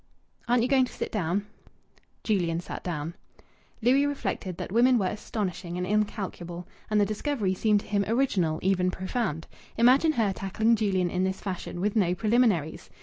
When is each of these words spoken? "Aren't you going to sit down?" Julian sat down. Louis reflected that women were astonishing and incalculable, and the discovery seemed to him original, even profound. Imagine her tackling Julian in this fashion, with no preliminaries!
"Aren't 0.47 0.63
you 0.63 0.67
going 0.67 0.85
to 0.85 0.91
sit 0.91 1.11
down?" 1.11 1.45
Julian 2.23 2.59
sat 2.59 2.83
down. 2.83 3.13
Louis 3.83 4.07
reflected 4.07 4.57
that 4.57 4.71
women 4.71 4.97
were 4.97 5.05
astonishing 5.05 5.77
and 5.77 5.85
incalculable, 5.85 6.67
and 6.89 6.99
the 6.99 7.05
discovery 7.05 7.53
seemed 7.53 7.81
to 7.81 7.85
him 7.85 8.05
original, 8.07 8.59
even 8.63 8.89
profound. 8.89 9.45
Imagine 9.77 10.13
her 10.13 10.33
tackling 10.33 10.75
Julian 10.75 11.11
in 11.11 11.23
this 11.23 11.39
fashion, 11.41 11.79
with 11.79 11.95
no 11.95 12.15
preliminaries! 12.15 12.89